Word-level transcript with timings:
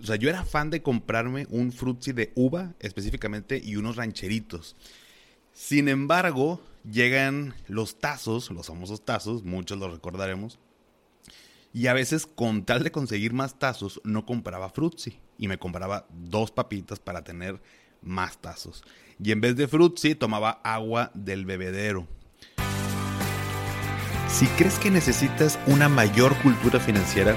o 0.00 0.06
sea, 0.06 0.16
yo 0.16 0.28
era 0.28 0.44
fan 0.44 0.70
de 0.70 0.82
comprarme 0.82 1.46
un 1.50 1.72
frutzi 1.72 2.12
de 2.12 2.32
uva 2.34 2.74
específicamente 2.80 3.60
y 3.62 3.76
unos 3.76 3.96
rancheritos. 3.96 4.76
Sin 5.52 5.88
embargo, 5.88 6.60
llegan 6.90 7.54
los 7.66 7.98
tazos, 7.98 8.50
los 8.50 8.66
famosos 8.66 9.04
tazos, 9.04 9.42
muchos 9.44 9.78
los 9.78 9.92
recordaremos. 9.92 10.58
Y 11.72 11.88
a 11.88 11.94
veces, 11.94 12.26
con 12.26 12.64
tal 12.64 12.82
de 12.82 12.90
conseguir 12.90 13.32
más 13.32 13.58
tazos, 13.58 14.00
no 14.04 14.24
compraba 14.24 14.70
frutzi 14.70 15.18
y 15.38 15.48
me 15.48 15.58
compraba 15.58 16.06
dos 16.10 16.50
papitas 16.50 16.98
para 16.98 17.22
tener 17.22 17.60
más 18.02 18.38
tazos. 18.38 18.82
Y 19.22 19.32
en 19.32 19.40
vez 19.40 19.56
de 19.56 19.68
frutzi, 19.68 20.14
tomaba 20.14 20.60
agua 20.64 21.10
del 21.14 21.44
bebedero. 21.44 22.06
Si 24.28 24.46
crees 24.48 24.78
que 24.78 24.90
necesitas 24.90 25.58
una 25.66 25.88
mayor 25.88 26.36
cultura 26.42 26.80
financiera, 26.80 27.36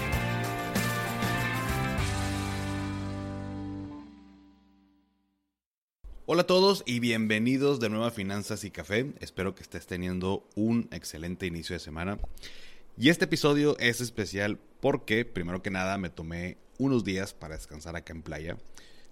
Hola 6.33 6.43
a 6.43 6.47
todos 6.47 6.83
y 6.85 7.01
bienvenidos 7.01 7.81
de 7.81 7.89
nuevo 7.89 8.05
a 8.05 8.09
Finanzas 8.09 8.63
y 8.63 8.71
Café. 8.71 9.11
Espero 9.19 9.53
que 9.53 9.63
estés 9.63 9.85
teniendo 9.85 10.47
un 10.55 10.87
excelente 10.93 11.45
inicio 11.45 11.73
de 11.73 11.81
semana. 11.81 12.19
Y 12.97 13.09
este 13.09 13.25
episodio 13.25 13.77
es 13.79 13.99
especial 13.99 14.57
porque, 14.79 15.25
primero 15.25 15.61
que 15.61 15.71
nada, 15.71 15.97
me 15.97 16.09
tomé 16.09 16.55
unos 16.77 17.03
días 17.03 17.33
para 17.33 17.55
descansar 17.55 17.97
acá 17.97 18.13
en 18.13 18.21
playa, 18.21 18.55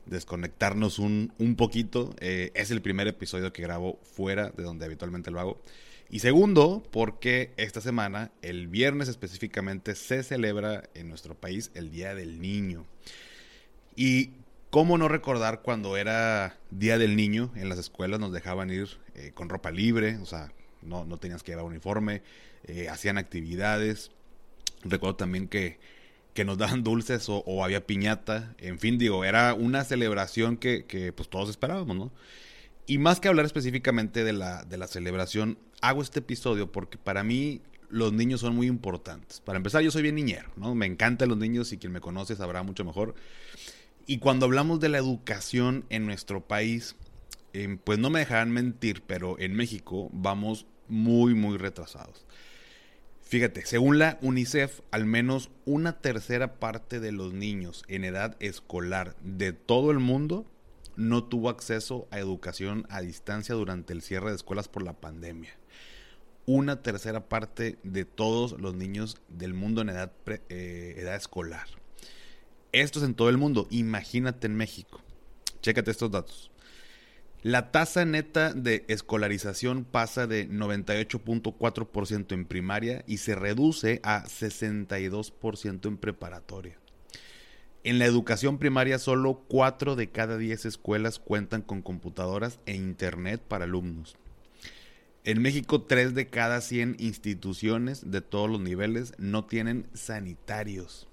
desconectarnos 0.06 0.98
un, 0.98 1.34
un 1.40 1.58
poquito. 1.58 2.16
Eh, 2.22 2.54
es 2.56 2.72
el 2.72 2.82
primer 2.82 3.10
episodio 3.10 3.52
que 3.52 3.64
grabo 3.64 4.00
fuera 4.02 4.52
de 4.52 4.64
donde 4.64 4.86
habitualmente 4.86 5.30
lo 5.30 5.42
hago. 5.42 5.62
Y 6.10 6.20
segundo, 6.20 6.84
porque 6.90 7.52
esta 7.58 7.82
semana, 7.82 8.32
el 8.42 8.70
viernes 8.70 9.10
específicamente, 9.10 9.96
se 9.96 10.24
celebra 10.24 10.90
en 10.94 11.10
nuestro 11.10 11.36
país 11.36 11.70
el 11.74 11.92
Día 11.92 12.16
del 12.16 12.40
Niño. 12.40 12.86
Y 13.98 14.30
¿Cómo 14.70 15.00
no 15.00 15.08
recordar 15.08 15.62
cuando 15.64 15.98
era 15.98 16.60
Día 16.70 17.00
del 17.00 17.16
Niño 17.16 17.52
en 17.56 17.70
las 17.70 17.80
escuelas 17.80 18.20
nos 18.20 18.32
dejaban 18.32 18.70
ir 18.70 18.88
eh, 19.16 19.32
con 19.34 19.50
ropa 19.50 19.72
libre, 19.72 20.18
o 20.18 20.28
sea, 20.28 20.52
no, 20.84 21.06
no 21.06 21.18
tenías 21.18 21.42
que 21.42 21.54
llevar 21.54 21.66
uniforme, 21.66 22.22
eh, 22.66 22.88
hacían 22.88 23.18
actividades. 23.18 24.12
Recuerdo 24.84 25.16
también 25.16 25.48
que, 25.48 25.80
que 26.36 26.46
nos 26.46 26.60
daban 26.60 26.84
dulces 26.84 27.26
o, 27.30 27.64
había 27.64 27.88
piñata. 27.88 28.54
En 28.60 28.78
fin, 28.78 29.00
digo, 29.00 29.26
era 29.26 29.56
una 29.56 29.84
celebración 29.86 30.56
que, 30.56 30.86
que, 30.86 31.12
pues 31.14 31.30
todos 31.30 31.50
esperábamos, 31.50 31.98
¿no? 31.98 32.12
Y 32.86 33.00
más 33.00 33.20
que 33.20 33.28
hablar 33.28 33.46
específicamente 33.46 34.24
de 34.24 34.34
la, 34.34 34.64
de 34.66 34.78
la 34.78 34.88
celebración, 34.88 35.58
hago 35.82 36.04
este 36.04 36.20
episodio 36.20 36.72
porque 36.72 37.00
para 37.00 37.24
mí 37.24 37.62
los 37.90 38.14
niños 38.14 38.42
son 38.42 38.56
muy 38.56 38.68
importantes. 38.68 39.42
Para 39.42 39.58
empezar, 39.58 39.82
yo 39.82 39.90
soy 39.90 40.04
bien 40.04 40.16
niñero, 40.16 40.52
¿no? 40.58 40.76
Me 40.76 40.86
encantan 40.86 41.30
los 41.30 41.40
niños 41.40 41.74
y 41.74 41.78
quien 41.78 41.92
me 41.92 42.02
conoce 42.02 42.36
sabrá 42.36 42.62
mucho 42.62 42.86
mejor. 42.86 43.16
Y 44.10 44.18
cuando 44.18 44.48
hablamos 44.48 44.80
de 44.80 44.90
la 44.90 44.98
educación 44.98 45.86
en 45.92 46.08
nuestro 46.08 46.42
país, 46.42 46.96
eh, 47.54 47.78
pues 47.84 48.00
no 48.00 48.10
me 48.10 48.18
dejarán 48.18 48.50
mentir, 48.50 49.04
pero 49.06 49.38
en 49.38 49.54
México 49.54 50.10
vamos 50.12 50.66
muy, 50.88 51.36
muy 51.36 51.60
retrasados. 51.60 52.26
Fíjate, 53.22 53.68
según 53.68 54.00
la 54.00 54.18
UNICEF, 54.24 54.80
al 54.90 55.06
menos 55.06 55.52
una 55.66 56.02
tercera 56.02 56.60
parte 56.60 57.00
de 57.00 57.12
los 57.12 57.34
niños 57.34 57.84
en 57.88 58.04
edad 58.04 58.36
escolar 58.40 59.16
de 59.22 59.54
todo 59.54 59.92
el 59.92 60.00
mundo 60.00 60.48
no 60.96 61.26
tuvo 61.26 61.50
acceso 61.50 62.08
a 62.10 62.18
educación 62.18 62.88
a 62.90 63.02
distancia 63.02 63.54
durante 63.54 63.94
el 63.94 64.02
cierre 64.02 64.32
de 64.32 64.38
escuelas 64.38 64.68
por 64.68 64.82
la 64.82 64.94
pandemia. 64.94 65.56
Una 66.48 66.82
tercera 66.82 67.30
parte 67.30 67.78
de 67.84 68.06
todos 68.06 68.60
los 68.60 68.74
niños 68.74 69.18
del 69.28 69.54
mundo 69.54 69.82
en 69.82 69.90
edad, 69.90 70.12
eh, 70.50 70.96
edad 70.98 71.16
escolar. 71.16 71.79
Esto 72.72 73.00
es 73.00 73.06
en 73.06 73.16
todo 73.16 73.30
el 73.30 73.38
mundo. 73.38 73.68
Imagínate 73.72 74.48
en 74.48 74.56
México. 74.56 75.02
Chécate 75.62 75.92
estos 75.92 76.12
datos. 76.12 76.52
La 77.42 77.72
tasa 77.72 78.04
neta 78.04 78.54
de 78.54 78.84
escolarización 78.90 79.86
pasa 79.86 80.28
de 80.28 80.50
98.4% 80.50 82.34
en 82.34 82.46
primaria 82.46 83.04
y 83.08 83.18
se 83.18 83.34
reduce 83.34 84.02
a 84.04 84.26
62% 84.26 85.88
en 85.88 85.98
preparatoria. 85.98 86.78
En 87.86 87.98
la 87.98 88.06
educación 88.06 88.58
primaria 88.58 89.00
solo 89.00 89.46
4 89.48 89.96
de 89.96 90.10
cada 90.10 90.38
10 90.38 90.66
escuelas 90.66 91.18
cuentan 91.18 91.62
con 91.62 91.82
computadoras 91.82 92.60
e 92.66 92.76
internet 92.76 93.42
para 93.42 93.64
alumnos. 93.64 94.18
En 95.24 95.42
México 95.42 95.82
3 95.84 96.14
de 96.14 96.28
cada 96.28 96.60
100 96.60 96.98
instituciones 97.00 98.12
de 98.12 98.22
todos 98.22 98.50
los 98.50 98.60
niveles 98.60 99.14
no 99.18 99.46
tienen 99.46 99.88
sanitarios. 99.94 101.09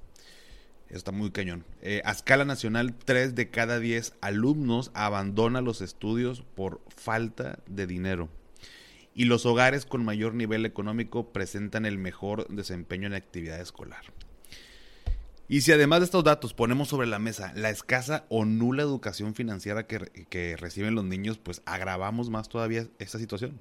Está 0.88 1.12
muy 1.12 1.30
cañón. 1.30 1.64
Eh, 1.82 2.00
a 2.04 2.12
escala 2.12 2.44
nacional, 2.44 2.94
3 2.94 3.34
de 3.34 3.50
cada 3.50 3.80
10 3.80 4.14
alumnos 4.20 4.90
abandonan 4.94 5.64
los 5.64 5.80
estudios 5.80 6.42
por 6.54 6.80
falta 6.88 7.58
de 7.66 7.86
dinero. 7.86 8.28
Y 9.14 9.24
los 9.24 9.46
hogares 9.46 9.86
con 9.86 10.04
mayor 10.04 10.34
nivel 10.34 10.64
económico 10.66 11.32
presentan 11.32 11.86
el 11.86 11.98
mejor 11.98 12.46
desempeño 12.48 13.06
en 13.06 13.12
la 13.12 13.18
actividad 13.18 13.60
escolar. 13.60 14.04
Y 15.48 15.60
si 15.62 15.72
además 15.72 16.00
de 16.00 16.06
estos 16.06 16.24
datos 16.24 16.54
ponemos 16.54 16.88
sobre 16.88 17.06
la 17.06 17.18
mesa 17.18 17.52
la 17.54 17.70
escasa 17.70 18.26
o 18.28 18.44
nula 18.44 18.82
educación 18.82 19.34
financiera 19.34 19.86
que 19.86 20.56
reciben 20.56 20.94
los 20.94 21.04
niños, 21.04 21.38
pues 21.38 21.62
agravamos 21.66 22.30
más 22.30 22.48
todavía 22.48 22.86
esta 22.98 23.18
situación. 23.18 23.60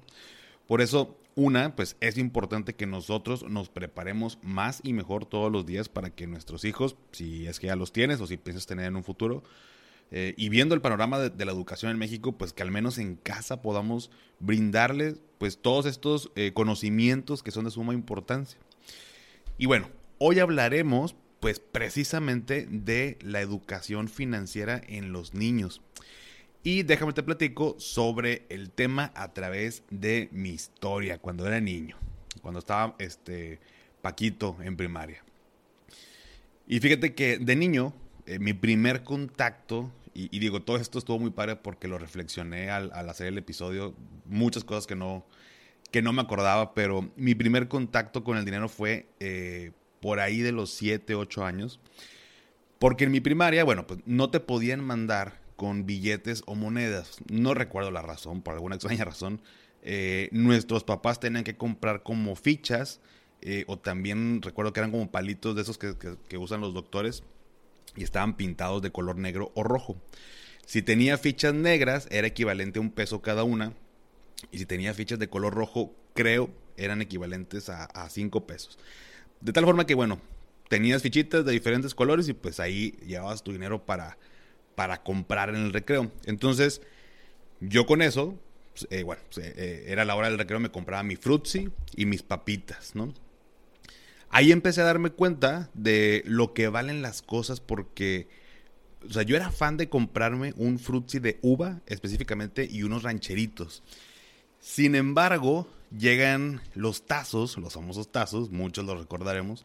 Por 0.66 0.80
eso, 0.80 1.16
una, 1.36 1.76
pues 1.76 1.96
es 2.00 2.16
importante 2.16 2.74
que 2.74 2.86
nosotros 2.86 3.44
nos 3.44 3.68
preparemos 3.68 4.38
más 4.42 4.80
y 4.82 4.94
mejor 4.94 5.26
todos 5.26 5.52
los 5.52 5.66
días 5.66 5.88
para 5.88 6.10
que 6.10 6.26
nuestros 6.26 6.64
hijos, 6.64 6.96
si 7.12 7.46
es 7.46 7.60
que 7.60 7.68
ya 7.68 7.76
los 7.76 7.92
tienes 7.92 8.20
o 8.20 8.26
si 8.26 8.38
piensas 8.38 8.66
tener 8.66 8.86
en 8.86 8.96
un 8.96 9.04
futuro, 9.04 9.44
eh, 10.10 10.34
y 10.38 10.48
viendo 10.48 10.74
el 10.74 10.80
panorama 10.80 11.18
de, 11.18 11.44
la 11.44 11.52
educación 11.52 11.90
en 11.90 11.98
México, 11.98 12.32
pues 12.32 12.54
que 12.54 12.62
al 12.62 12.70
menos 12.70 12.96
en 12.96 13.16
casa 13.16 13.60
podamos 13.60 14.10
brindarles 14.40 15.20
pues 15.36 15.58
todos 15.58 15.84
estos 15.84 16.30
eh, 16.36 16.52
conocimientos 16.54 17.42
que 17.42 17.50
son 17.50 17.66
de 17.66 17.70
suma 17.70 17.92
importancia. 17.92 18.58
Y 19.58 19.66
bueno, 19.66 19.90
hoy 20.18 20.38
hablaremos 20.38 21.16
pues 21.40 21.60
precisamente 21.60 22.66
de 22.70 23.18
la 23.20 23.42
educación 23.42 24.08
financiera 24.08 24.80
en 24.86 25.12
los 25.12 25.34
niños. 25.34 25.82
Y 26.66 26.82
déjame 26.82 27.12
te 27.12 27.22
platico 27.22 27.76
sobre 27.78 28.44
el 28.48 28.70
tema 28.70 29.12
a 29.14 29.32
través 29.32 29.84
de 29.88 30.28
mi 30.32 30.48
historia 30.48 31.16
cuando 31.16 31.46
era 31.46 31.60
niño, 31.60 31.96
cuando 32.42 32.58
estaba 32.58 32.96
este 32.98 33.60
Paquito 34.02 34.56
en 34.60 34.76
primaria. 34.76 35.22
Y 36.66 36.80
fíjate 36.80 37.14
que 37.14 37.38
de 37.38 37.54
niño, 37.54 37.94
eh, 38.26 38.40
mi 38.40 38.52
primer 38.52 39.04
contacto, 39.04 39.92
y, 40.12 40.36
digo, 40.40 40.60
todo 40.60 40.78
esto 40.78 40.98
estuvo 40.98 41.20
muy 41.20 41.30
padre 41.30 41.54
porque 41.54 41.86
lo 41.86 41.98
reflexioné 41.98 42.68
al, 42.68 42.90
hacer 43.08 43.28
el 43.28 43.38
episodio, 43.38 43.94
muchas 44.24 44.64
cosas 44.64 44.88
que 44.88 44.96
no, 44.96 45.24
que 45.92 46.02
no 46.02 46.12
me 46.12 46.22
acordaba, 46.22 46.74
pero 46.74 47.12
mi 47.14 47.36
primer 47.36 47.68
contacto 47.68 48.24
con 48.24 48.38
el 48.38 48.44
dinero 48.44 48.68
fue 48.68 49.06
eh, 49.20 49.70
por 50.00 50.18
ahí 50.18 50.40
de 50.40 50.50
los 50.50 50.72
7, 50.72 51.14
8 51.14 51.44
años. 51.44 51.78
Porque 52.80 53.04
en 53.04 53.12
mi 53.12 53.20
primaria, 53.20 53.62
bueno, 53.62 53.86
pues 53.86 54.00
no 54.04 54.30
te 54.30 54.40
podían 54.40 54.82
mandar 54.82 55.45
con 55.56 55.86
billetes 55.86 56.42
o 56.46 56.54
monedas. 56.54 57.18
No 57.30 57.54
recuerdo 57.54 57.90
la 57.90 58.02
razón, 58.02 58.42
por 58.42 58.54
alguna 58.54 58.76
extraña 58.76 59.04
razón. 59.04 59.40
Eh, 59.82 60.28
nuestros 60.32 60.84
papás 60.84 61.20
tenían 61.20 61.44
que 61.44 61.56
comprar 61.56 62.02
como 62.02 62.36
fichas 62.36 63.00
eh, 63.40 63.64
o 63.66 63.78
también 63.78 64.42
recuerdo 64.42 64.72
que 64.72 64.80
eran 64.80 64.90
como 64.90 65.10
palitos 65.10 65.54
de 65.54 65.62
esos 65.62 65.78
que, 65.78 66.36
usan 66.36 66.60
los 66.60 66.74
doctores 66.74 67.22
y 67.94 68.02
estaban 68.02 68.36
pintados 68.36 68.82
de 68.82 68.90
color 68.90 69.16
negro 69.16 69.52
o 69.54 69.62
rojo. 69.62 69.96
Si 70.66 70.82
tenía 70.82 71.16
fichas 71.18 71.54
negras 71.54 72.08
era 72.10 72.26
equivalente 72.26 72.78
a 72.78 72.82
un 72.82 72.90
peso 72.90 73.22
cada 73.22 73.44
una 73.44 73.72
y 74.50 74.58
si 74.58 74.66
tenía 74.66 74.92
fichas 74.94 75.18
de 75.18 75.28
color 75.28 75.54
rojo 75.54 75.94
creo 76.14 76.50
eran 76.76 77.00
equivalentes 77.00 77.68
a, 77.68 77.84
a 77.84 78.10
cinco 78.10 78.46
pesos. 78.46 78.78
De 79.40 79.52
tal 79.52 79.64
forma 79.64 79.86
que 79.86 79.94
bueno, 79.94 80.20
tenías 80.68 81.02
fichitas 81.02 81.44
de 81.44 81.52
diferentes 81.52 81.94
colores 81.94 82.28
y 82.28 82.32
pues 82.32 82.58
ahí 82.58 82.98
llevabas 83.06 83.44
tu 83.44 83.52
dinero 83.52 83.86
para 83.86 84.18
para 84.76 85.02
comprar 85.02 85.48
en 85.48 85.56
el 85.56 85.72
recreo. 85.72 86.12
Entonces, 86.26 86.80
yo 87.60 87.86
con 87.86 88.02
eso, 88.02 88.38
pues, 88.72 88.86
eh, 88.90 89.02
bueno, 89.02 89.22
pues, 89.32 89.44
eh, 89.44 89.54
eh, 89.56 89.84
era 89.88 90.04
la 90.04 90.14
hora 90.14 90.28
del 90.28 90.38
recreo, 90.38 90.60
me 90.60 90.70
compraba 90.70 91.02
mi 91.02 91.16
frutzi 91.16 91.68
y 91.96 92.06
mis 92.06 92.22
papitas, 92.22 92.94
¿no? 92.94 93.12
Ahí 94.28 94.52
empecé 94.52 94.82
a 94.82 94.84
darme 94.84 95.10
cuenta 95.10 95.70
de 95.74 96.22
lo 96.26 96.52
que 96.52 96.68
valen 96.68 97.00
las 97.00 97.22
cosas 97.22 97.60
porque, 97.60 98.28
o 99.08 99.12
sea, 99.12 99.22
yo 99.22 99.34
era 99.34 99.50
fan 99.50 99.76
de 99.76 99.88
comprarme 99.88 100.52
un 100.56 100.78
frutzi 100.78 101.18
de 101.18 101.38
uva 101.42 101.80
específicamente 101.86 102.68
y 102.70 102.82
unos 102.82 103.02
rancheritos. 103.02 103.82
Sin 104.60 104.94
embargo, 104.94 105.68
llegan 105.96 106.60
los 106.74 107.06
tazos, 107.06 107.56
los 107.56 107.74
famosos 107.74 108.10
tazos, 108.12 108.50
muchos 108.50 108.84
los 108.84 108.98
recordaremos, 108.98 109.64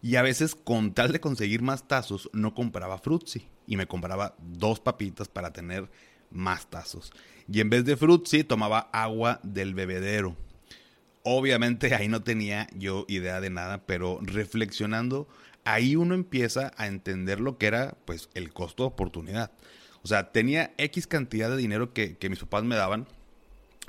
Y 0.00 0.16
a 0.16 0.22
veces, 0.22 0.54
con 0.54 0.94
tal 0.94 1.12
de 1.12 1.20
conseguir 1.20 1.62
más 1.62 1.88
tazos, 1.88 2.30
no 2.32 2.54
compraba 2.54 2.98
Frutzi. 2.98 3.48
Y 3.66 3.76
me 3.76 3.86
compraba 3.86 4.36
dos 4.38 4.80
papitas 4.80 5.28
para 5.28 5.52
tener 5.52 5.88
más 6.30 6.68
tazos. 6.68 7.12
Y 7.50 7.60
en 7.60 7.70
vez 7.70 7.84
de 7.84 7.96
Frutzi, 7.96 8.44
tomaba 8.44 8.90
agua 8.92 9.40
del 9.42 9.74
bebedero. 9.74 10.36
Obviamente 11.22 11.94
ahí 11.94 12.08
no 12.08 12.22
tenía 12.22 12.68
yo 12.74 13.04
idea 13.08 13.40
de 13.40 13.50
nada, 13.50 13.84
pero 13.86 14.18
reflexionando, 14.22 15.28
ahí 15.64 15.96
uno 15.96 16.14
empieza 16.14 16.72
a 16.76 16.86
entender 16.86 17.40
lo 17.40 17.58
que 17.58 17.66
era 17.66 17.96
pues 18.04 18.30
el 18.34 18.52
costo 18.52 18.84
de 18.84 18.88
oportunidad. 18.88 19.50
O 20.02 20.08
sea, 20.08 20.32
tenía 20.32 20.72
X 20.78 21.06
cantidad 21.06 21.50
de 21.50 21.56
dinero 21.56 21.92
que, 21.92 22.16
mis 22.30 22.38
papás 22.38 22.64
me 22.64 22.76
daban, 22.76 23.06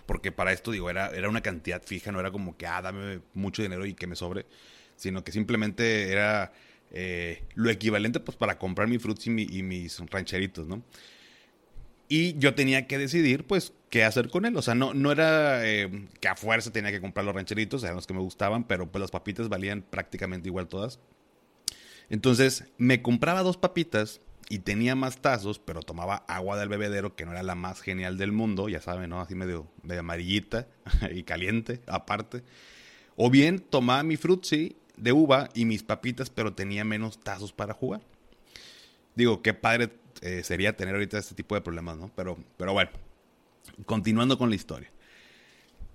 porque 0.05 0.31
para 0.31 0.51
esto 0.51 0.71
digo, 0.71 0.89
era, 0.89 1.09
era 1.09 1.29
una 1.29 1.41
cantidad 1.41 1.81
fija, 1.81 2.12
no 2.12 2.19
era 2.19 2.31
como 2.31 2.57
que, 2.57 2.65
ah, 2.65 2.81
dame 2.81 3.21
mucho 3.33 3.62
dinero 3.62 3.85
y 3.85 3.94
que 3.94 4.07
me 4.07 4.15
sobre, 4.15 4.45
sino 5.00 5.24
que 5.24 5.31
simplemente 5.31 6.12
era 6.12 6.51
eh, 6.92 7.44
lo 7.56 7.69
equivalente 7.69 8.19
pues 8.19 8.38
para 8.38 8.57
comprar 8.57 8.88
mi 8.88 9.00
fruits 9.00 9.28
y, 9.28 9.30
mis 9.31 10.00
rancheritos, 10.10 10.68
¿no? 10.68 10.84
Y 12.07 12.38
yo 12.40 12.56
tenía 12.56 12.88
que 12.88 12.98
decidir, 12.98 13.46
pues, 13.46 13.72
qué 13.92 14.04
hacer 14.04 14.30
con 14.30 14.46
él. 14.46 14.57
O 14.57 14.63
sea, 14.63 14.74
no, 14.74 14.96
no 14.96 15.12
era 15.12 15.66
eh, 15.68 16.07
que 16.19 16.28
a 16.28 16.36
fuerza 16.36 16.72
tenía 16.72 16.92
que 16.92 17.00
comprar 17.00 17.24
los 17.24 17.36
rancheritos, 17.36 17.84
eran 17.84 17.96
los 17.96 18.07
que 18.07 18.16
me 18.16 18.19
gustaban, 18.19 18.63
pero 18.63 18.92
pues 18.92 19.00
las 19.00 19.12
papitas 19.12 19.48
valían 19.48 19.84
prácticamente 19.84 20.50
igual 20.50 20.68
todas. 20.68 21.00
Entonces, 22.10 22.66
me 22.80 23.04
compraba 23.04 23.44
dos 23.44 23.57
papitas 23.57 24.22
y 24.50 24.60
tenía 24.60 24.96
más 24.96 25.22
tazos, 25.22 25.60
pero 25.60 25.84
tomaba 25.84 26.25
agua 26.28 26.57
del 26.57 26.69
bebedero, 26.69 27.16
que 27.16 27.25
no 27.25 27.31
era 27.31 27.44
la 27.44 27.54
más 27.54 27.81
genial 27.81 28.18
del 28.18 28.31
mundo, 28.31 28.68
ya 28.68 28.81
saben, 28.81 29.12
¿no? 29.12 29.22
Así 29.22 29.36
medio, 29.36 29.68
medio 29.84 30.00
amarillita 30.00 30.68
y 31.12 31.22
caliente, 31.22 31.81
aparte. 31.86 32.44
O 33.16 33.30
bien 33.30 33.60
tomaba 33.60 34.01
mi 34.01 34.18
frutzi 34.18 34.75
de 35.00 35.12
uva 35.12 35.50
y 35.54 35.66
mis 35.66 35.84
papitas, 35.84 36.30
pero 36.30 36.54
tenía 36.54 36.84
menos 36.84 37.19
tazos 37.19 37.54
para 37.54 37.74
jugar. 37.74 38.01
Digo, 39.16 39.42
qué 39.42 39.54
padre 39.54 39.90
eh, 40.22 40.44
sería 40.44 40.75
tener 40.75 40.96
ahorita 40.96 41.18
este 41.18 41.36
tipo 41.36 41.56
de 41.56 41.62
problemas, 41.62 41.98
¿no? 41.98 42.12
Pero, 42.16 42.38
pero 42.57 42.74
bueno, 42.74 42.92
continuando 43.86 44.38
con 44.38 44.50
la 44.50 44.56
historia. 44.56 44.92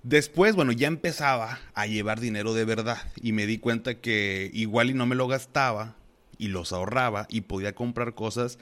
Después, 0.03 0.55
bueno, 0.55 0.73
ya 0.73 0.89
empezaba 0.89 1.61
a 1.73 1.87
llevar 1.87 2.21
dinero 2.21 2.53
de 2.53 2.67
verdad 2.67 2.99
y 3.21 3.33
me 3.33 3.47
di 3.47 3.59
cuenta 3.59 3.95
que 3.95 4.51
igual 4.53 4.91
y 4.91 4.95
no 4.95 5.07
me 5.07 5.15
lo 5.15 5.29
gastaba 5.29 5.97
y 6.37 6.49
los 6.49 6.73
ahorraba 6.73 7.27
y 7.31 7.43
podía 7.43 7.75
comprar 7.75 8.15
cosas 8.15 8.59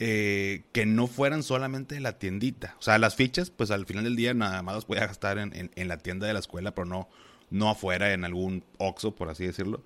eh, 0.00 0.64
que 0.72 0.86
no 0.86 1.06
fueran 1.06 1.42
solamente 1.42 1.96
de 1.96 2.00
la 2.00 2.18
tiendita. 2.18 2.76
O 2.78 2.82
sea, 2.82 2.98
las 2.98 3.14
fichas, 3.14 3.50
pues 3.50 3.70
al 3.70 3.86
final 3.86 4.04
del 4.04 4.16
día 4.16 4.34
nada 4.34 4.62
más 4.62 4.74
las 4.74 4.84
podía 4.84 5.06
gastar 5.06 5.38
en, 5.38 5.70
en, 5.74 5.88
la 5.88 5.98
tienda 5.98 6.26
de 6.26 6.32
la 6.32 6.38
escuela, 6.38 6.74
pero 6.74 6.86
no, 6.86 7.08
no 7.50 7.70
afuera 7.70 8.12
en 8.12 8.24
algún 8.24 8.64
Oxxo, 8.78 9.14
por 9.14 9.28
así 9.28 9.46
decirlo. 9.46 9.82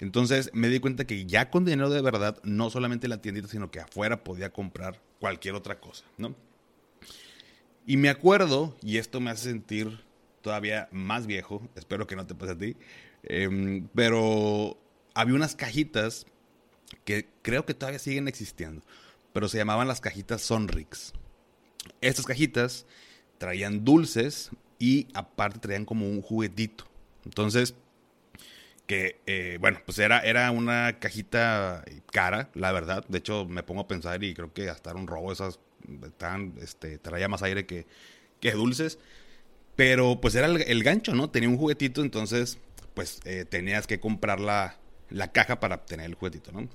Entonces 0.00 0.50
me 0.52 0.68
di 0.68 0.80
cuenta 0.80 1.06
que 1.06 1.26
ya 1.26 1.50
con 1.50 1.64
dinero 1.64 1.90
de 1.90 2.02
verdad, 2.02 2.38
no 2.42 2.70
solamente 2.70 3.08
la 3.08 3.20
tiendita, 3.20 3.48
sino 3.48 3.70
que 3.70 3.80
afuera 3.80 4.22
podía 4.22 4.52
comprar 4.52 5.00
cualquier 5.20 5.54
otra 5.54 5.80
cosa, 5.80 6.04
¿no? 6.18 6.34
Y 7.86 7.96
me 7.96 8.08
acuerdo, 8.08 8.76
y 8.82 8.98
esto 8.98 9.20
me 9.20 9.30
hace 9.30 9.50
sentir 9.50 10.00
todavía 10.42 10.88
más 10.90 11.26
viejo, 11.26 11.68
espero 11.76 12.06
que 12.06 12.16
no 12.16 12.26
te 12.26 12.34
pase 12.34 12.52
a 12.52 12.58
ti, 12.58 12.76
em, 13.22 13.88
pero 13.94 14.76
había 15.14 15.34
unas 15.34 15.54
cajitas 15.54 16.26
que 17.04 17.28
creo 17.42 17.64
que 17.64 17.74
todavía 17.74 17.98
siguen 17.98 18.28
existiendo, 18.28 18.82
pero 19.32 19.48
se 19.48 19.58
llamaban 19.58 19.88
las 19.88 20.00
cajitas 20.00 20.42
Sonrix. 20.42 21.12
Estas 22.00 22.26
cajitas 22.26 22.86
traían 23.38 23.84
dulces 23.84 24.50
y 24.78 25.08
aparte 25.14 25.58
traían 25.58 25.84
como 25.84 26.08
un 26.08 26.22
juguetito. 26.22 26.84
Entonces, 27.26 27.74
que, 28.86 29.20
eh, 29.26 29.58
bueno, 29.60 29.80
pues 29.84 29.98
era, 29.98 30.20
era 30.20 30.50
una 30.52 30.98
cajita 31.00 31.84
cara, 32.12 32.50
la 32.54 32.72
verdad. 32.72 33.04
De 33.08 33.18
hecho, 33.18 33.44
me 33.44 33.62
pongo 33.62 33.82
a 33.82 33.88
pensar 33.88 34.22
y 34.22 34.32
creo 34.32 34.54
que 34.54 34.70
hasta 34.70 34.90
era 34.90 34.98
un 34.98 35.08
robo 35.08 35.32
esas, 35.32 35.58
tan, 36.16 36.54
este, 36.62 36.98
traía 36.98 37.28
más 37.28 37.42
aire 37.42 37.66
que, 37.66 37.86
que 38.40 38.52
dulces. 38.52 38.98
Pero 39.74 40.20
pues 40.20 40.34
era 40.36 40.46
el, 40.46 40.82
gancho, 40.84 41.14
¿no? 41.14 41.28
Tenía 41.28 41.48
un 41.48 41.58
juguetito, 41.58 42.00
entonces 42.00 42.58
pues 42.94 43.20
eh, 43.24 43.44
tenías 43.44 43.86
que 43.86 44.00
comprar 44.00 44.40
la, 44.40 44.78
la 45.10 45.32
caja 45.32 45.60
para 45.60 45.74
obtener 45.74 46.06
el 46.06 46.14
juguetito, 46.14 46.50
¿no? 46.52 46.68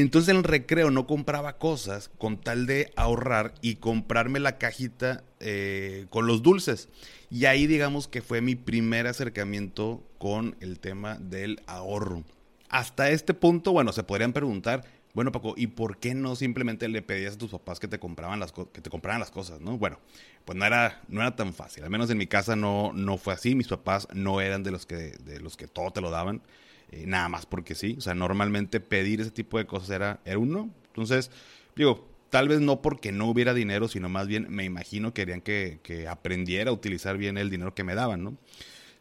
Entonces 0.00 0.30
en 0.30 0.38
el 0.38 0.44
recreo 0.44 0.90
no 0.90 1.06
compraba 1.06 1.58
cosas 1.58 2.10
con 2.18 2.40
tal 2.40 2.66
de 2.66 2.92
ahorrar 2.96 3.54
y 3.60 3.76
comprarme 3.76 4.40
la 4.40 4.58
cajita 4.58 5.22
eh, 5.38 6.06
con 6.10 6.26
los 6.26 6.42
dulces. 6.42 6.88
Y 7.30 7.44
ahí 7.44 7.66
digamos 7.68 8.08
que 8.08 8.20
fue 8.20 8.40
mi 8.40 8.56
primer 8.56 9.06
acercamiento 9.06 10.02
con 10.18 10.56
el 10.60 10.80
tema 10.80 11.16
del 11.18 11.62
ahorro. 11.66 12.24
Hasta 12.68 13.10
este 13.10 13.34
punto, 13.34 13.70
bueno, 13.70 13.92
se 13.92 14.02
podrían 14.02 14.32
preguntar, 14.32 14.84
bueno 15.14 15.30
Paco, 15.30 15.54
¿y 15.56 15.68
por 15.68 15.98
qué 15.98 16.12
no 16.14 16.34
simplemente 16.34 16.88
le 16.88 17.00
pedías 17.00 17.34
a 17.34 17.38
tus 17.38 17.52
papás 17.52 17.78
que 17.78 17.86
te 17.86 18.00
compraban 18.00 18.40
las, 18.40 18.52
que 18.52 18.80
te 18.80 18.90
compraran 18.90 19.20
las 19.20 19.30
cosas, 19.30 19.60
no? 19.60 19.78
Bueno, 19.78 20.00
pues 20.44 20.58
no 20.58 20.64
era, 20.64 21.02
no 21.06 21.20
era 21.20 21.36
tan 21.36 21.54
fácil. 21.54 21.84
Al 21.84 21.90
menos 21.90 22.10
en 22.10 22.18
mi 22.18 22.26
casa 22.26 22.56
no, 22.56 22.92
no 22.92 23.16
fue 23.16 23.32
así. 23.32 23.54
Mis 23.54 23.68
papás 23.68 24.08
no 24.12 24.40
eran 24.40 24.64
de 24.64 24.72
los 24.72 24.86
que, 24.86 25.12
de 25.24 25.38
los 25.38 25.56
que 25.56 25.68
todo 25.68 25.92
te 25.92 26.00
lo 26.00 26.10
daban. 26.10 26.42
Eh, 26.90 27.04
nada 27.06 27.28
más 27.28 27.46
porque 27.46 27.74
sí. 27.74 27.96
O 27.98 28.00
sea, 28.00 28.14
normalmente 28.14 28.80
pedir 28.80 29.20
ese 29.20 29.30
tipo 29.30 29.58
de 29.58 29.66
cosas 29.66 29.90
era, 29.90 30.20
era 30.24 30.38
uno. 30.38 30.70
Entonces, 30.88 31.30
digo, 31.76 32.08
tal 32.30 32.48
vez 32.48 32.60
no 32.60 32.82
porque 32.82 33.12
no 33.12 33.26
hubiera 33.28 33.54
dinero, 33.54 33.88
sino 33.88 34.08
más 34.08 34.26
bien 34.26 34.46
me 34.50 34.64
imagino 34.64 35.14
querían 35.14 35.40
que, 35.40 35.78
que 35.82 36.08
aprendiera 36.08 36.70
a 36.70 36.74
utilizar 36.74 37.16
bien 37.16 37.38
el 37.38 37.50
dinero 37.50 37.74
que 37.74 37.84
me 37.84 37.94
daban, 37.94 38.24
¿no? 38.24 38.36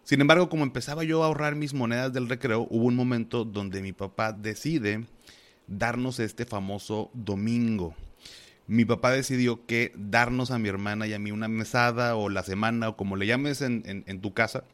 Sin 0.04 0.20
embargo, 0.22 0.50
como 0.50 0.64
empezaba 0.64 1.04
yo 1.04 1.24
a 1.24 1.28
ahorrar 1.28 1.56
mis 1.56 1.74
monedas 1.74 2.12
del 2.12 2.28
recreo, 2.28 2.68
hubo 2.70 2.86
un 2.86 2.96
momento 2.96 3.46
donde 3.46 3.82
mi 3.82 3.94
papá 3.94 4.34
decide 4.34 5.06
darnos 5.68 6.20
este 6.20 6.46
famoso 6.46 7.10
domingo. 7.14 7.96
Mi 8.68 8.86
papá 8.86 9.12
decidió 9.12 9.66
que 9.66 9.94
darnos 9.96 10.52
a 10.52 10.60
mi 10.60 10.70
hermana 10.70 11.08
y 11.08 11.14
a 11.14 11.20
mí 11.20 11.32
una 11.32 11.48
mesada 11.48 12.16
o 12.16 12.30
la 12.30 12.44
semana 12.44 12.90
o 12.90 12.98
como 12.98 13.16
le 13.16 13.28
llames 13.28 13.62
en, 13.62 13.84
en 13.86 14.22
tu 14.22 14.34
casa, 14.34 14.66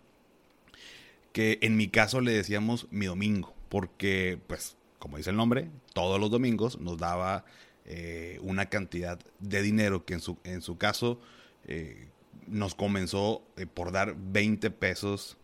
que 1.31 1.59
en 1.61 1.77
mi 1.77 1.87
caso 1.87 2.21
le 2.21 2.31
decíamos 2.31 2.87
mi 2.91 3.05
domingo, 3.05 3.53
porque 3.69 4.39
pues 4.47 4.77
como 4.99 5.17
dice 5.17 5.31
el 5.31 5.37
nombre, 5.37 5.69
todos 5.93 6.19
los 6.19 6.29
domingos 6.29 6.79
nos 6.79 6.97
daba 6.97 7.45
eh, 7.85 8.37
una 8.43 8.67
cantidad 8.67 9.19
de 9.39 9.61
dinero 9.61 10.05
que 10.05 10.13
en 10.13 10.19
su, 10.19 10.37
en 10.43 10.61
su 10.61 10.77
caso 10.77 11.19
eh, 11.65 12.09
nos 12.47 12.75
comenzó 12.75 13.41
eh, 13.57 13.65
por 13.65 13.91
dar 13.91 14.15
20 14.15 14.69
pesos 14.71 15.37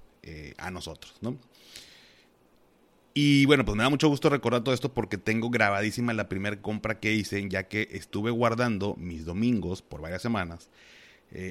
a 0.57 0.71
nosotros, 0.71 1.13
¿no? 1.21 1.37
Y 3.13 3.45
bueno, 3.45 3.63
pues 3.63 3.77
me 3.77 3.83
da 3.83 3.91
mucho 3.91 4.09
gusto 4.09 4.27
recordar 4.27 4.63
todo 4.63 4.73
esto 4.73 4.91
porque 4.91 5.19
tengo 5.19 5.51
grabadísima 5.51 6.15
la 6.15 6.27
primera 6.27 6.59
compra 6.59 6.99
que 6.99 7.13
hice, 7.13 7.47
ya 7.47 7.68
que 7.68 7.89
estuve 7.92 8.31
guardando 8.31 8.95
mis 8.95 9.23
domingos 9.23 9.83
por 9.83 10.01
varias 10.01 10.23
semanas. 10.23 10.71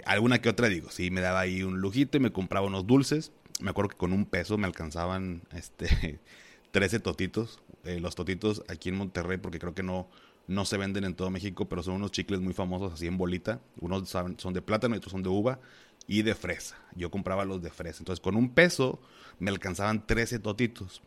alguna 0.06 0.40
que 0.40 0.48
otra 0.48 0.68
digo, 0.68 0.90
sí, 0.90 1.12
me 1.12 1.20
daba 1.20 1.38
ahí 1.38 1.62
un 1.62 1.80
lujito 1.80 2.16
y 2.16 2.20
me 2.20 2.32
compraba 2.32 2.66
unos 2.66 2.88
dulces 2.88 3.30
me 3.61 3.70
acuerdo 3.70 3.90
que 3.90 3.96
con 3.96 4.12
un 4.12 4.26
peso 4.26 4.58
me 4.58 4.66
alcanzaban 4.66 5.42
este 5.52 6.20
13 6.73 7.00
totitos. 7.00 7.61
Eh, 7.84 8.00
los 8.00 8.14
totitos 8.14 8.64
aquí 8.68 8.88
en 8.88 8.96
Monterrey, 8.96 9.38
porque 9.38 9.58
creo 9.58 9.75
que 9.75 9.82
no, 9.82 10.08
no 10.46 10.64
se 10.64 10.76
venden 10.76 11.04
en 11.04 11.14
todo 11.14 11.30
México, 11.30 11.68
pero 11.68 11.82
son 11.82 11.94
unos 11.94 12.11
chicles 12.11 12.40
muy 12.40 12.52
famosos 12.52 12.92
así 12.94 13.06
en 13.06 13.16
bolita. 13.16 13.61
Unos 13.80 14.08
son 14.08 14.52
de 14.52 14.62
plátano 14.62 14.94
y 14.94 14.99
otros 14.99 15.12
son 15.12 15.23
de 15.23 15.28
uva 15.28 15.61
y 16.06 16.23
de 16.23 16.34
fresa. 16.34 16.76
Yo 16.94 17.11
compraba 17.11 17.44
los 17.44 17.62
de 17.62 17.70
fresa. 17.70 17.99
Entonces 18.00 18.23
con 18.23 18.37
un 18.37 18.50
peso 18.50 19.00
me 19.38 19.50
alcanzaban 19.50 20.06
13 20.06 20.38
totitos. 20.38 21.02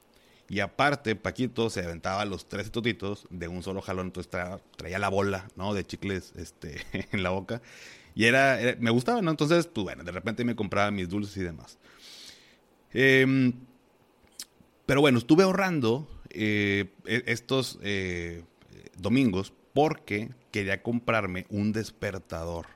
Y 0.49 0.61
aparte, 0.61 1.15
Paquito 1.15 1.69
se 1.69 1.81
aventaba 1.81 2.23
los 2.23 2.47
13 2.47 2.69
totitos 2.69 3.27
de 3.29 3.47
un 3.49 3.63
solo 3.63 3.81
jalón. 3.81 4.07
Entonces 4.07 4.31
traía, 4.77 4.99
la 4.99 5.09
bola, 5.09 5.47
¿no? 5.55 5.73
De 5.73 5.85
chicles 5.85 6.33
este, 6.37 6.81
en 7.11 7.23
la 7.23 7.31
boca. 7.31 7.61
Y 8.15 8.25
era, 8.25 8.57
me 8.79 8.89
gustaba, 8.89 9.21
¿no? 9.21 9.29
Entonces, 9.29 9.67
pues 9.67 9.83
bueno, 9.83 10.03
de 10.03 10.11
repente 10.11 10.45
me 10.45 10.55
compraba 10.55 10.89
mis 10.89 11.09
dulces 11.09 11.35
y 11.37 11.43
demás. 11.43 11.77
Em, 12.93 13.53
pero 14.85 15.01
bueno, 15.01 15.17
estuve 15.17 15.43
ahorrando 15.43 16.07
eh, 16.29 16.93
e-, 17.05 17.23
estos 17.27 17.79
eh, 17.81 18.43
domingos 18.97 19.53
porque 19.73 20.31
quería 20.51 20.81
comprarme 20.81 21.45
un 21.49 21.71
despertador. 21.71 22.67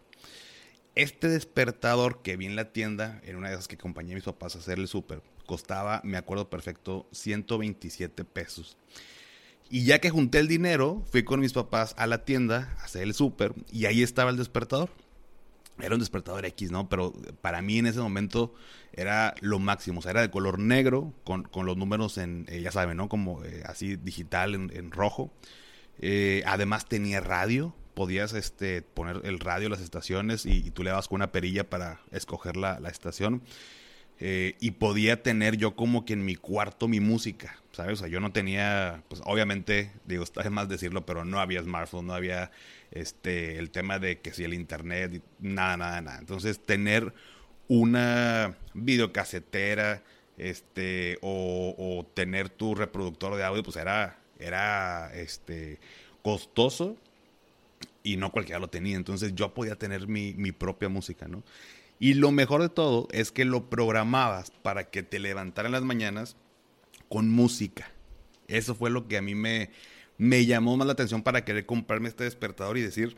Este 0.93 1.29
despertador 1.29 2.21
que 2.21 2.35
vi 2.35 2.45
en 2.45 2.55
la 2.55 2.73
tienda, 2.73 3.21
en 3.23 3.37
una 3.37 3.47
de 3.47 3.55
esas 3.55 3.67
que 3.67 3.75
acompañé 3.75 4.11
a 4.11 4.15
mis 4.15 4.25
papás 4.25 4.55
a 4.55 4.59
hacer 4.59 4.77
el 4.77 4.87
súper, 4.87 5.23
costaba, 5.45 6.01
me 6.03 6.17
acuerdo 6.17 6.49
perfecto, 6.49 7.07
127 7.11 8.25
pesos. 8.25 8.77
Y 9.69 9.85
ya 9.85 9.99
que 9.99 10.09
junté 10.09 10.39
el 10.39 10.49
dinero, 10.49 11.01
fui 11.09 11.23
con 11.23 11.39
mis 11.39 11.53
papás 11.53 11.95
a 11.97 12.07
la 12.07 12.25
tienda 12.25 12.75
a 12.79 12.83
hacer 12.83 13.03
el 13.03 13.13
súper 13.13 13.53
y 13.71 13.85
ahí 13.85 14.03
estaba 14.03 14.29
el 14.29 14.37
despertador 14.37 14.89
era 15.79 15.95
un 15.95 15.99
despertador 15.99 16.45
X, 16.45 16.71
¿no? 16.71 16.89
Pero 16.89 17.13
para 17.41 17.61
mí 17.61 17.77
en 17.77 17.87
ese 17.87 17.99
momento 17.99 18.53
era 18.93 19.33
lo 19.41 19.59
máximo, 19.59 19.99
o 19.99 20.01
sea, 20.01 20.11
era 20.11 20.21
de 20.21 20.29
color 20.29 20.59
negro, 20.59 21.13
con, 21.23 21.47
los 21.65 21.77
números 21.77 22.17
en, 22.17 22.45
eh, 22.49 22.61
ya 22.61 22.71
saben, 22.71 22.97
¿no? 22.97 23.09
Como 23.09 23.43
eh, 23.43 23.63
así 23.65 23.95
digital 23.95 24.55
en, 24.55 24.91
rojo. 24.91 25.33
Eh, 25.99 26.43
además 26.45 26.87
tenía 26.87 27.19
radio, 27.19 27.75
podías 27.93 28.33
este, 28.33 28.81
poner 28.81 29.21
el 29.23 29.39
radio, 29.39 29.69
las 29.69 29.81
estaciones, 29.81 30.45
y, 30.45 30.71
tú 30.71 30.83
le 30.83 30.89
dabas 30.89 31.07
con 31.07 31.17
una 31.17 31.31
perilla 31.31 31.69
para 31.69 32.01
escoger 32.11 32.57
la, 32.57 32.77
estación. 32.89 33.41
Eh, 34.23 34.55
y 34.59 34.71
podía 34.71 35.23
tener 35.23 35.57
yo 35.57 35.75
como 35.75 36.05
que 36.05 36.13
en 36.13 36.23
mi 36.23 36.35
cuarto 36.35 36.87
mi 36.87 36.99
música, 36.99 37.59
¿sabes? 37.71 37.93
O 37.93 37.95
sea, 37.95 38.07
yo 38.07 38.19
no 38.19 38.31
tenía, 38.31 39.01
pues 39.07 39.19
obviamente, 39.25 39.91
digo, 40.05 40.23
está 40.23 40.47
más 40.51 40.69
decirlo, 40.69 41.07
pero 41.07 41.25
no 41.25 41.39
había 41.39 41.63
smartphone, 41.63 42.05
no 42.05 42.13
había 42.13 42.51
este, 42.91 43.57
el 43.57 43.71
tema 43.71 43.97
de 43.97 44.19
que 44.19 44.31
si 44.31 44.43
el 44.43 44.53
internet, 44.53 45.23
nada, 45.39 45.75
nada, 45.75 46.01
nada. 46.01 46.19
Entonces, 46.19 46.61
tener 46.63 47.15
una 47.67 48.55
videocasetera, 48.75 50.03
este, 50.37 51.17
o, 51.23 52.05
tener 52.13 52.49
tu 52.49 52.75
reproductor 52.75 53.35
de 53.35 53.43
audio, 53.43 53.63
pues 53.63 53.75
era, 53.77 54.19
era, 54.37 55.11
este, 55.15 55.79
costoso 56.21 56.95
y 58.03 58.17
no 58.17 58.31
cualquiera 58.31 58.59
lo 58.59 58.67
tenía. 58.67 58.97
Entonces 58.97 59.33
yo 59.33 59.51
podía 59.55 59.77
tener 59.77 60.07
mi, 60.07 60.35
mi, 60.35 60.51
propia 60.51 60.89
música, 60.89 61.27
¿no? 61.27 61.41
Y 62.01 62.15
lo 62.15 62.31
mejor 62.31 62.63
de 62.63 62.69
todo 62.69 63.07
es 63.11 63.31
que 63.31 63.45
lo 63.45 63.69
programabas 63.69 64.49
para 64.49 64.89
que 64.89 65.03
te 65.03 65.19
levantara 65.19 65.69
las 65.69 65.83
mañanas 65.83 66.35
con 67.09 67.29
música. 67.29 67.91
Eso 68.47 68.73
fue 68.73 68.89
lo 68.89 69.07
que 69.07 69.17
a 69.17 69.21
mí 69.21 69.35
me, 69.35 69.69
me 70.17 70.47
llamó 70.47 70.75
más 70.77 70.87
la 70.87 70.93
atención 70.93 71.21
para 71.21 71.45
querer 71.45 71.67
comprarme 71.67 72.09
este 72.09 72.23
despertador 72.23 72.79
y 72.79 72.81
decir, 72.81 73.17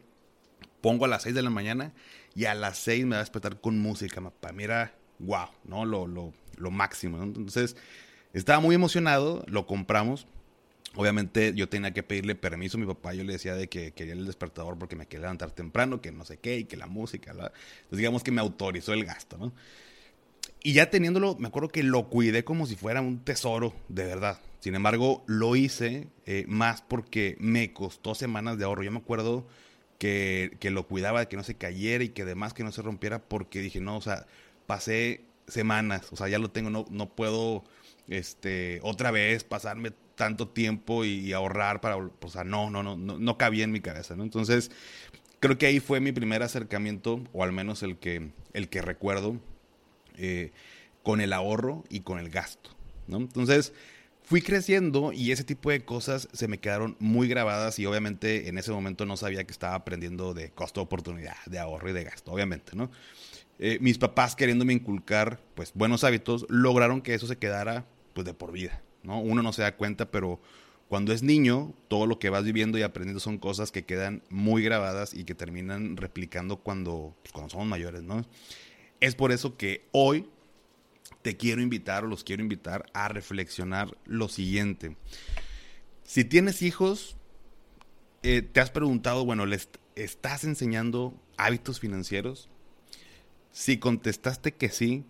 pongo 0.81 1.05
a 1.05 1.07
las 1.07 1.23
6 1.23 1.33
de 1.33 1.41
la 1.41 1.49
mañana 1.49 1.93
y 2.35 2.43
a 2.43 2.55
las 2.55 2.77
6 2.79 3.05
me 3.05 3.11
va 3.11 3.15
a 3.15 3.19
despertar 3.19 3.61
con 3.61 3.79
música. 3.79 4.19
Para 4.19 4.53
mí 4.53 4.65
era, 4.65 4.93
wow, 5.19 5.47
¿no? 5.63 5.85
Lo, 5.85 6.05
lo, 6.05 6.33
lo 6.57 6.69
máximo. 6.69 7.23
Entonces, 7.23 7.77
estaba 8.33 8.59
muy 8.59 8.75
emocionado, 8.75 9.45
lo 9.47 9.65
compramos. 9.65 10.27
Obviamente 10.95 11.53
yo 11.55 11.67
tenía 11.69 11.91
que 11.91 12.03
pedirle 12.03 12.35
permiso 12.35 12.77
a 12.77 12.81
mi 12.81 12.85
papá, 12.85 13.13
yo 13.13 13.23
le 13.23 13.33
decía 13.33 13.55
de 13.55 13.67
que 13.67 13.93
quería 13.93 14.13
el 14.13 14.25
despertador 14.25 14.77
porque 14.77 14.95
me 14.95 15.07
quería 15.07 15.21
levantar 15.23 15.51
temprano, 15.51 16.01
que 16.01 16.11
no 16.11 16.23
sé 16.23 16.37
qué, 16.37 16.59
y 16.59 16.65
que 16.65 16.77
la 16.77 16.85
música, 16.85 17.31
entonces 17.31 17.97
digamos 17.97 18.23
que 18.23 18.31
me 18.31 18.41
autorizó 18.41 18.93
el 18.93 19.03
gasto, 19.05 19.37
¿no? 19.37 19.53
Y 20.61 20.73
ya 20.73 20.89
teniéndolo, 20.89 21.35
me 21.35 21.47
acuerdo 21.47 21.69
que 21.69 21.83
lo 21.83 22.09
cuidé 22.09 22.43
como 22.43 22.67
si 22.67 22.75
fuera 22.75 23.01
un 23.01 23.19
tesoro, 23.19 23.73
de 23.89 24.05
verdad. 24.05 24.39
Sin 24.59 24.75
embargo, 24.75 25.23
lo 25.27 25.57
hice 25.57 26.07
eh, 26.25 26.45
más 26.47 26.81
porque 26.81 27.35
me 27.39 27.73
costó 27.73 28.15
semanas 28.15 28.57
de 28.57 28.63
ahorro. 28.63 28.83
Yo 28.83 28.91
me 28.91 28.99
acuerdo 28.99 29.45
que, 29.99 30.55
que 30.61 30.71
lo 30.71 30.87
cuidaba 30.87 31.19
de 31.19 31.27
que 31.27 31.35
no 31.35 31.43
se 31.43 31.55
cayera 31.55 32.03
y 32.05 32.09
que 32.09 32.21
además 32.21 32.53
que 32.53 32.63
no 32.63 32.71
se 32.71 32.81
rompiera 32.81 33.19
porque 33.19 33.59
dije, 33.59 33.81
no, 33.81 33.97
o 33.97 34.01
sea, 34.01 34.25
pasé 34.65 35.25
semanas, 35.47 36.07
o 36.11 36.15
sea, 36.15 36.29
ya 36.29 36.39
lo 36.39 36.51
tengo, 36.51 36.69
no, 36.69 36.85
no 36.89 37.09
puedo 37.13 37.65
este, 38.07 38.79
otra 38.83 39.11
vez 39.11 39.43
pasarme 39.43 39.91
tanto 40.15 40.47
tiempo 40.47 41.05
y, 41.05 41.33
ahorrar 41.33 41.81
para, 41.81 41.97
o 41.97 42.29
sea, 42.29 42.43
no, 42.43 42.69
no, 42.69 42.83
no, 42.83 42.95
no, 42.95 43.37
cabía 43.37 43.63
en 43.63 43.71
mi 43.71 43.79
cabeza, 43.79 44.15
¿no? 44.15 44.23
Entonces, 44.23 44.71
creo 45.39 45.57
que 45.57 45.65
ahí 45.65 45.79
fue 45.79 45.99
mi 45.99 46.11
primer 46.11 46.43
acercamiento, 46.43 47.21
o 47.33 47.43
al 47.43 47.51
menos 47.51 47.83
el 47.83 47.97
que, 47.97 48.31
el 48.53 48.69
que 48.69 48.81
recuerdo, 48.81 49.37
eh, 50.17 50.51
con 51.01 51.21
el 51.21 51.33
ahorro 51.33 51.83
y 51.89 52.01
con 52.01 52.19
el 52.19 52.29
gasto, 52.29 52.69
¿no? 53.07 53.17
Entonces, 53.17 53.73
fui 54.23 54.41
creciendo 54.41 55.11
y 55.11 55.31
ese 55.31 55.43
tipo 55.43 55.69
de 55.69 55.83
cosas 55.83 56.29
se 56.31 56.47
me 56.47 56.59
quedaron 56.59 56.95
muy 56.99 57.27
grabadas 57.27 57.77
y 57.79 57.85
obviamente 57.85 58.47
en 58.47 58.57
ese 58.57 58.71
momento 58.71 59.05
no 59.05 59.17
sabía 59.17 59.43
que 59.43 59.51
estaba 59.51 59.75
aprendiendo 59.75 60.33
de 60.33 60.49
costo 60.51 60.79
de 60.79 60.85
oportunidad, 60.85 61.35
de 61.45 61.59
ahorro 61.59 61.89
y 61.89 61.93
de 61.93 62.05
gasto, 62.05 62.31
obviamente, 62.31 62.75
¿no? 62.75 62.89
Eh, 63.59 63.77
mis 63.81 63.97
papás 63.97 64.35
queriéndome 64.35 64.73
inculcar 64.73 65.39
pues 65.53 65.73
buenos 65.75 66.03
hábitos 66.03 66.45
lograron 66.49 67.01
que 67.01 67.13
eso 67.13 67.27
se 67.27 67.37
quedara 67.37 67.85
pues 68.13 68.25
de 68.25 68.33
por 68.33 68.51
vida, 68.51 68.81
¿no? 69.03 69.19
Uno 69.19 69.43
no 69.43 69.53
se 69.53 69.61
da 69.61 69.75
cuenta, 69.75 70.09
pero 70.09 70.39
cuando 70.87 71.13
es 71.13 71.23
niño, 71.23 71.73
todo 71.87 72.05
lo 72.05 72.19
que 72.19 72.29
vas 72.29 72.43
viviendo 72.43 72.77
y 72.77 72.83
aprendiendo 72.83 73.19
son 73.19 73.37
cosas 73.37 73.71
que 73.71 73.83
quedan 73.83 74.23
muy 74.29 74.63
grabadas 74.63 75.13
y 75.13 75.23
que 75.23 75.35
terminan 75.35 75.97
replicando 75.97 76.57
cuando, 76.57 77.15
pues, 77.21 77.31
cuando 77.31 77.49
somos 77.49 77.67
mayores, 77.67 78.03
¿no? 78.03 78.25
Es 78.99 79.15
por 79.15 79.31
eso 79.31 79.57
que 79.57 79.87
hoy 79.91 80.29
te 81.21 81.35
quiero 81.37 81.61
invitar 81.61 82.03
o 82.03 82.07
los 82.07 82.23
quiero 82.23 82.43
invitar 82.43 82.85
a 82.93 83.07
reflexionar 83.07 83.97
lo 84.05 84.27
siguiente. 84.27 84.95
Si 86.03 86.25
tienes 86.25 86.61
hijos, 86.61 87.17
eh, 88.21 88.41
te 88.41 88.59
has 88.59 88.71
preguntado, 88.71 89.25
bueno, 89.25 89.45
¿les 89.45 89.69
estás 89.95 90.43
enseñando 90.43 91.13
hábitos 91.37 91.79
financieros? 91.79 92.49
Si 93.51 93.77
contestaste 93.77 94.53
que 94.53 94.69
sí, 94.69 95.05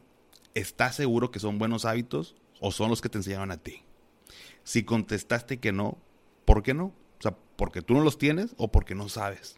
¿estás 0.53 0.95
seguro 0.95 1.31
que 1.31 1.39
son 1.39 1.57
buenos 1.57 1.85
hábitos 1.85 2.35
o 2.63 2.71
son 2.71 2.89
los 2.89 3.01
que 3.01 3.09
te 3.09 3.17
enseñaron 3.17 3.51
a 3.51 3.57
ti? 3.57 3.83
Si 4.63 4.83
contestaste 4.83 5.59
que 5.59 5.73
no, 5.73 5.97
¿por 6.45 6.63
qué 6.63 6.73
no? 6.73 6.85
O 6.85 7.21
sea, 7.21 7.35
porque 7.57 7.81
tú 7.81 7.93
no 7.93 8.01
los 8.01 8.17
tienes 8.17 8.55
o 8.55 8.71
porque 8.71 8.95
no 8.95 9.09
sabes. 9.09 9.57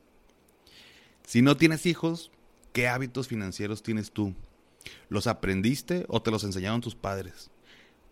Si 1.24 1.44
no 1.44 1.56
tienes 1.56 1.86
hijos, 1.86 2.32
¿qué 2.74 2.88
hábitos 2.88 3.28
financieros 3.28 3.84
tienes 3.84 4.12
tú? 4.12 4.34
¿Los 5.08 5.28
aprendiste 5.28 6.06
o 6.08 6.24
te 6.24 6.32
los 6.32 6.44
enseñaron 6.44 6.82
tus 6.82 6.96
padres? 6.96 7.52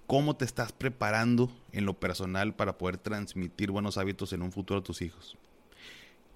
¿Cómo 0.06 0.36
te 0.36 0.46
estás 0.46 0.74
preparando 0.74 1.52
en 1.72 1.86
lo 1.86 2.00
personal 2.00 2.56
para 2.56 2.78
poder 2.78 2.98
transmitir 2.98 3.72
buenos 3.72 3.98
hábitos 3.98 4.32
en 4.32 4.44
un 4.44 4.52
futuro 4.52 4.82
a 4.82 4.84
tus 4.84 5.02
hijos? 5.02 5.40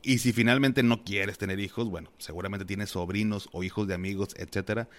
Y 0.02 0.18
si 0.18 0.34
finalmente 0.34 0.82
no 0.82 1.04
quieres 1.04 1.38
tener 1.38 1.60
hijos, 1.60 1.90
bueno, 1.90 2.12
seguramente 2.18 2.66
tienes 2.66 2.90
sobrinos 2.90 3.50
o 3.52 3.64
hijos 3.64 3.88
de 3.88 3.94
amigos, 3.94 4.30
etcétera. 4.36 4.90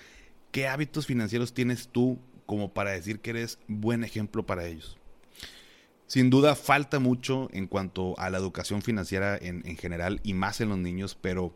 ¿Qué 0.52 0.68
hábitos 0.68 1.06
financieros 1.06 1.54
tienes 1.54 1.88
tú 1.88 2.20
como 2.48 2.72
para 2.72 2.92
decir 2.92 3.20
que 3.20 3.28
eres 3.28 3.58
buen 3.68 4.04
ejemplo 4.04 4.46
para 4.46 4.66
ellos? 4.66 4.96
Sin 6.06 6.30
duda 6.30 6.54
falta 6.54 6.98
mucho 6.98 7.50
en 7.52 7.66
cuanto 7.66 8.18
a 8.18 8.30
la 8.30 8.38
educación 8.38 8.80
financiera 8.80 9.36
en, 9.36 9.76
general 9.76 10.20
y 10.24 10.32
más 10.32 10.62
en 10.62 10.70
los 10.70 10.78
niños, 10.78 11.14
pero 11.20 11.54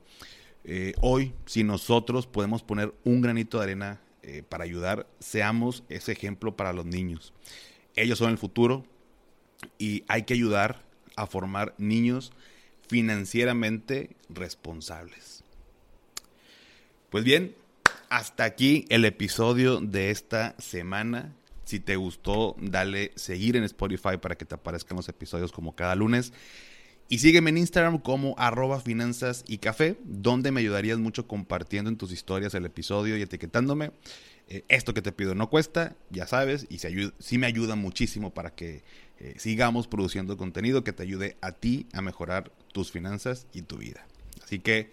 eh, 0.64 0.92
hoy 1.00 1.32
si 1.46 1.64
nosotros 1.64 2.26
podemos 2.26 2.62
poner 2.62 2.92
un 3.04 3.22
granito 3.22 3.56
de 3.56 3.64
arena 3.64 4.02
eh, 4.22 4.42
para 4.46 4.64
ayudar, 4.64 5.06
seamos 5.18 5.84
ese 5.88 6.12
ejemplo 6.12 6.54
para 6.54 6.74
los 6.74 6.84
niños. 6.84 7.32
Ellos 7.96 8.18
son 8.18 8.30
el 8.30 8.36
futuro 8.36 8.84
y 9.78 10.04
hay 10.08 10.24
que 10.24 10.34
ayudar 10.34 10.82
a 11.16 11.26
formar 11.26 11.74
niños 11.78 12.34
financieramente 12.86 14.10
responsables. 14.28 15.44
Pues 17.08 17.24
bien, 17.24 17.54
hasta 18.12 18.44
aquí 18.44 18.84
el 18.90 19.06
episodio 19.06 19.80
de 19.80 20.10
esta 20.10 20.54
semana. 20.58 21.34
Si 21.64 21.80
te 21.80 21.96
gustó, 21.96 22.56
dale 22.60 23.10
seguir 23.16 23.56
en 23.56 23.64
Spotify 23.64 24.18
para 24.20 24.36
que 24.36 24.44
te 24.44 24.54
aparezcan 24.54 24.98
los 24.98 25.08
episodios 25.08 25.50
como 25.50 25.74
cada 25.74 25.94
lunes. 25.94 26.34
Y 27.08 27.20
sígueme 27.20 27.48
en 27.48 27.56
Instagram 27.56 28.00
como 28.00 28.34
arroba 28.36 28.80
finanzas 28.80 29.44
y 29.48 29.58
café, 29.58 29.96
donde 30.04 30.52
me 30.52 30.60
ayudarías 30.60 30.98
mucho 30.98 31.26
compartiendo 31.26 31.88
en 31.88 31.96
tus 31.96 32.12
historias 32.12 32.52
el 32.52 32.66
episodio 32.66 33.16
y 33.16 33.22
etiquetándome. 33.22 33.92
Eh, 34.48 34.66
esto 34.68 34.92
que 34.92 35.00
te 35.00 35.12
pido 35.12 35.34
no 35.34 35.48
cuesta, 35.48 35.96
ya 36.10 36.26
sabes, 36.26 36.66
y 36.68 36.80
sí 37.18 37.38
me 37.38 37.46
ayuda 37.46 37.76
muchísimo 37.76 38.34
para 38.34 38.54
que 38.54 38.84
eh, 39.20 39.36
sigamos 39.38 39.88
produciendo 39.88 40.36
contenido 40.36 40.84
que 40.84 40.92
te 40.92 41.02
ayude 41.02 41.38
a 41.40 41.52
ti 41.52 41.86
a 41.94 42.02
mejorar 42.02 42.52
tus 42.74 42.92
finanzas 42.92 43.46
y 43.54 43.62
tu 43.62 43.78
vida. 43.78 44.06
Así 44.44 44.58
que 44.58 44.92